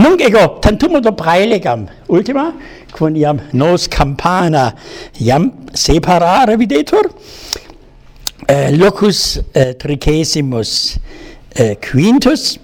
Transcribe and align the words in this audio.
Nunc 0.00 0.22
ego 0.24 0.42
tantumul 0.64 1.02
praelegam 1.12 1.82
ultima 2.08 2.54
quod 2.96 3.16
iam 3.20 3.40
nos 3.52 3.86
campana 3.86 4.72
iam 5.20 5.50
separare 5.74 6.56
videtur 6.56 7.04
eh, 8.48 8.70
locus 8.72 9.38
eh, 9.52 9.74
tricesimus 9.74 10.96
eh, 11.54 11.74
quintus 11.76 12.58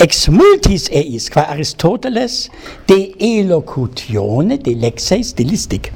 ex 0.00 0.28
multis 0.32 0.88
eis 0.96 1.28
qua 1.28 1.42
Aristoteles 1.52 2.48
de 2.88 2.98
elocutione 3.20 4.56
de 4.64 4.74
lexe 4.80 5.20
stilistic 5.28 5.90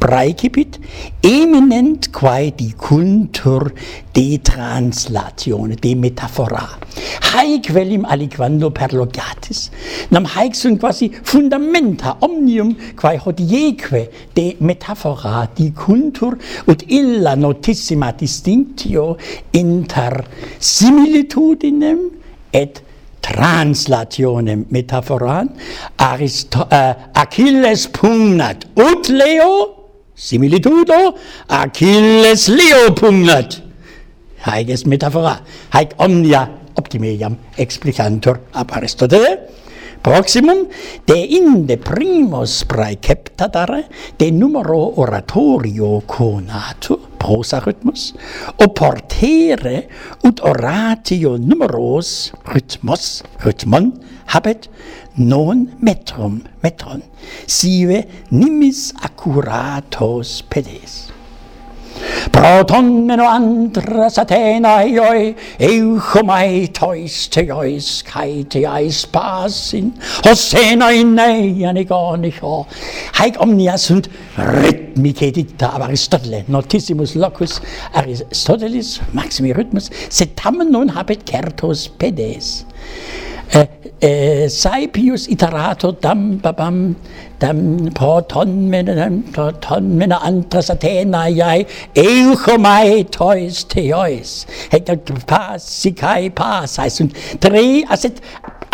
praecipit 0.00 0.78
eminent 1.22 2.08
quae 2.16 2.50
dicuntur 2.56 3.70
de 4.16 4.38
translatione 4.42 5.76
de 5.76 5.94
metaphora 5.94 6.64
haec 7.30 7.70
velim 7.76 8.06
aliquando 8.08 8.70
perlogatis 8.74 9.68
nam 10.10 10.24
haec 10.24 10.56
sunt 10.56 10.80
quasi 10.80 11.10
fundamenta 11.22 12.16
omnium 12.26 12.74
quae 12.96 13.20
hodieque 13.20 14.08
de 14.34 14.46
metaphora 14.60 15.46
dicuntur 15.56 16.38
ut 16.66 16.86
illa 16.88 17.36
notissima 17.36 18.12
distinctio 18.12 19.16
inter 19.52 20.24
similitudinem 20.58 22.08
et 22.52 22.82
translationem 23.30 24.66
metaphoran 24.70 25.48
Aristo 25.96 26.66
uh, 26.66 26.94
Achilles 27.14 27.86
pugnat 27.94 28.66
ut 28.74 29.08
leo 29.08 29.52
similitudo 30.14 31.14
Achilles 31.48 32.48
leo 32.48 32.90
pugnat. 32.92 33.62
Haec 34.44 34.68
est 34.72 34.86
metaphora 34.86 35.38
haec 35.72 35.94
omnia 35.98 36.48
optimeiam 36.76 37.36
explicantur 37.56 38.40
ab 38.52 38.72
Aristotele. 38.72 39.32
Proximum 40.00 40.64
de 41.04 41.16
inde 41.36 41.76
primus 41.76 42.64
praeceptatare 42.64 43.84
de 44.16 44.30
numero 44.32 44.80
oratorio 44.96 46.00
conatur 46.08 47.09
prosa 47.20 47.60
rhythmus 47.64 48.10
oportere 48.64 49.76
ut 50.26 50.40
oratio 50.50 51.36
numeros 51.38 52.32
rhythmos, 52.52 53.22
rhythmon, 53.44 53.92
habet 54.32 54.68
non 55.16 55.66
metrum, 55.82 56.40
metron, 56.62 57.02
sive 57.46 58.04
nimis 58.30 58.90
accuratos 59.04 60.40
pedes. 60.50 61.10
Προτών 62.30 63.10
αντρας 63.10 64.18
Αθηναίοι, 64.18 65.34
εύχομαι 65.56 66.68
τοίς 66.70 67.28
τεοίς 67.28 68.02
kai 68.12 68.44
τεοίς 68.48 69.06
πάσιν, 69.10 69.92
ως 70.30 70.52
έναι 70.52 71.02
νέαν 71.02 71.76
εγόνιχο, 71.76 72.66
haec 73.18 73.34
omnia 73.44 73.76
sunt 73.76 74.08
rhythmice 74.36 75.30
dicta 75.30 75.66
ab 75.74 75.82
Aristotele, 75.86 76.44
notissimus 76.56 77.12
locus 77.14 77.52
Aristotelis, 77.98 78.88
maximi 79.18 79.50
rhythmus, 79.52 79.86
sed 80.16 80.30
tamen 80.40 80.68
non 80.70 80.88
habet 80.96 81.20
certos 81.30 81.80
pedes 81.98 82.46
eh, 83.52 83.66
eh 84.00 84.48
Saipius 84.48 85.28
iterato 85.28 85.92
dam 85.92 86.40
babam 86.40 86.94
tam 87.38 87.88
poton 87.94 88.68
mena 88.70 88.94
tam 88.94 89.22
poton 89.32 89.96
mena 89.98 90.18
antras 90.28 90.70
Athenae 90.70 91.66
euchomai 91.94 93.04
tois 93.10 93.66
teois. 93.68 94.46
Et 94.72 94.84
pas 95.26 95.58
sikai 95.58 96.30
pas 96.30 96.78
heißt 96.78 97.00
und 97.00 97.12
drei 97.40 97.84
aset 97.88 98.20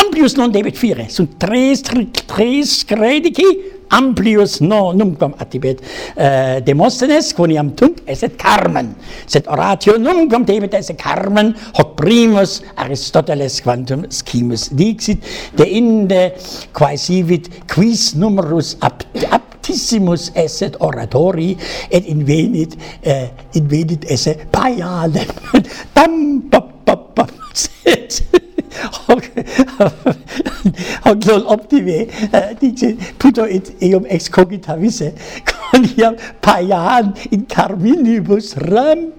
amplius 0.02 0.36
non 0.36 0.52
debet 0.52 0.76
fire, 0.76 1.08
sunt 1.08 1.36
tres, 1.40 1.82
tres 1.82 2.82
credici, 2.88 3.76
amplius 3.90 4.60
no 4.60 4.92
numquam 4.92 5.34
attibet 5.38 5.80
uh, 5.80 5.86
eh, 6.16 6.60
Demosthenes 6.66 7.32
quoniam 7.36 7.70
tunc 7.76 8.02
esset 8.10 8.36
carmen. 8.38 8.94
Sed 9.26 9.46
oratio 9.52 9.96
numquam 9.98 10.44
debet 10.46 10.74
esse 10.74 10.96
carmen 10.98 11.54
hoc 11.78 11.94
primus 11.98 12.60
Aristoteles 12.82 13.60
quantum 13.62 14.06
scimus 14.10 14.68
dixit 14.74 15.22
de 15.56 15.68
inde 15.78 16.22
quae 16.76 16.98
sivit 16.98 17.50
quis 17.70 18.14
numerus 18.18 18.74
apt, 18.80 19.06
aptissimus 19.30 20.30
esset 20.34 20.78
oratori 20.80 21.54
et 21.90 22.08
invenit 22.10 22.76
uh, 23.06 23.28
invenit 23.54 24.06
esse 24.10 24.34
paiale. 24.50 25.26
Tam 25.96 26.42
pop 26.50 26.72
pop 26.84 27.14
pop. 27.14 27.30
Hoglol 31.06 31.44
optime, 31.46 32.06
eh, 32.32 32.54
dice, 32.60 32.96
puto 33.18 33.44
et 33.44 33.70
eum 33.80 34.06
excogitavisse, 34.08 35.12
quoniam 35.46 36.16
paian 36.44 37.14
in 37.30 37.46
carminibus 37.46 38.54
ram, 38.70 39.12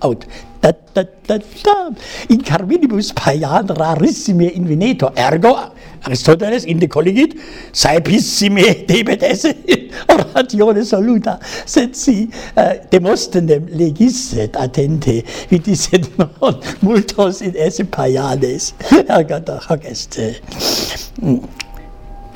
aut 0.00 0.26
da, 0.60 0.72
da, 0.94 1.04
da, 1.26 1.38
da. 1.38 1.90
In 2.28 2.42
Carminibus 2.42 3.12
Paian 3.12 3.66
rarissime 3.66 4.46
in 4.46 4.66
Veneto, 4.66 5.10
ergo 5.16 5.56
Aristoteles 6.02 6.64
in 6.64 6.78
de 6.78 6.88
collegit 6.88 7.34
saepissime 7.72 8.84
debet 8.88 9.22
esse 9.22 9.54
oratione 10.12 10.84
saluta, 10.84 11.38
sed 11.64 11.94
si 11.94 12.28
eh, 12.54 12.60
uh, 12.60 12.76
demostenem 12.92 13.68
legisset 13.76 14.56
attente, 14.56 15.20
vidisset 15.50 16.08
non 16.16 16.60
multos 16.80 17.40
in 17.44 17.56
esse 17.56 17.84
Paianes, 17.84 18.72
ergo 19.06 19.40
hoc 19.68 19.84
est. 19.84 20.18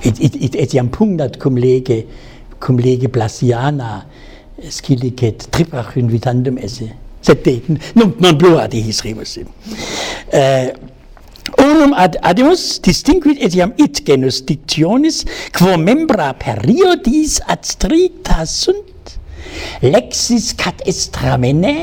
Et, 0.04 0.20
et, 0.20 0.34
et 0.44 0.56
etiam 0.60 0.90
pugnat 0.92 1.38
cum 1.40 1.56
lege, 1.56 2.04
cum 2.60 2.76
lege 2.76 3.08
Blasiana, 3.08 4.04
eh, 4.60 4.68
scilicet 4.68 5.48
tripachyn 5.52 6.12
vitandum 6.12 6.60
esse. 6.60 6.92
Sed 7.24 7.46
non, 7.94 8.14
non 8.20 8.36
plu 8.36 8.58
adi 8.60 8.82
his 8.82 9.00
ribus. 9.04 9.38
Eh, 9.38 9.44
uh, 10.32 10.92
Unum 11.60 11.92
ad 11.94 12.16
adimus 12.22 12.80
distinguit 12.82 13.38
etiam 13.46 13.72
it 13.78 14.00
genus 14.04 14.40
dictionis 14.42 15.24
quo 15.52 15.76
membra 15.78 16.32
periodis 16.34 17.38
ad 17.46 17.62
stricta 17.68 18.44
sunt 18.46 19.18
lexis 19.82 20.54
cat 20.56 20.82
estramene 20.92 21.74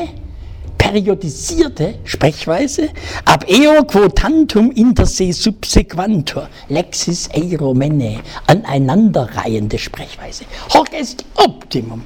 periodisierte 0.82 1.88
Sprechweise 2.04 2.90
ab 3.34 3.46
eo 3.48 3.84
quo 3.84 4.08
tantum 4.08 4.72
inter 4.76 5.06
se 5.06 5.30
subsequantur 5.32 6.48
lexis 6.68 7.28
eiromene 7.40 8.12
aneinanderreihende 8.52 9.78
Sprechweise 9.78 10.44
hoc 10.74 10.92
est 10.92 11.24
optimum 11.46 12.02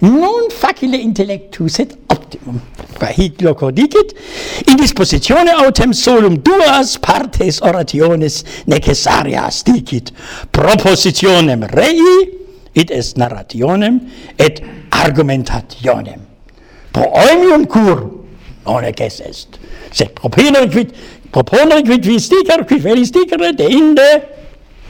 non 0.00 0.50
facile 0.50 0.96
intellectus 0.96 1.78
et 1.78 1.92
optimum 2.08 2.25
quaid 2.98 3.42
loco 3.42 3.70
dicit, 3.70 4.14
in 4.66 4.76
dispositione 4.76 5.50
autem 5.50 5.92
solum 5.92 6.38
duas 6.42 6.96
partes 6.98 7.60
orationes 7.60 8.42
necessarias 8.66 9.62
dicit, 9.66 10.12
propositionem 10.50 11.66
rei, 11.72 12.00
id 12.76 12.90
est 12.90 13.16
narrationem, 13.16 14.00
et 14.36 14.62
argumentationem. 14.90 16.20
Pro 16.92 17.10
oimium 17.26 17.66
cur, 17.66 18.04
non 18.66 18.84
ec 18.84 19.00
es 19.04 19.20
est, 19.20 19.58
sed 19.92 20.12
proponere 20.16 20.68
quid, 20.72 20.94
proponere 21.32 21.84
quid 21.84 22.04
vis 22.04 22.28
dicer, 22.32 22.64
quid 22.68 22.84
velis 22.84 23.12
dicere, 23.14 23.52
deinde 23.56 24.08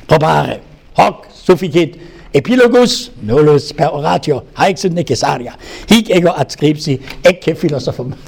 probare. 0.07 0.61
Hoc 0.97 1.27
sufficit 1.35 1.99
Epilogus 2.37 3.11
nullus 3.25 3.73
per 3.73 3.89
oratio 3.97 4.43
haec 4.61 4.79
sunt 4.79 4.95
necessaria. 4.95 5.55
Hic 5.89 6.11
ego 6.13 6.35
adscripsi 6.37 6.99
ecce 7.25 7.55
philosophum. 7.55 8.13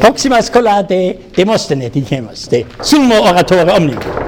Proxima 0.00 0.40
scolate 0.40 1.18
Demosthene 1.36 1.90
dicemus, 1.92 2.48
de 2.48 2.64
summo 2.80 3.20
oratore 3.20 3.70
omnium. 3.76 4.21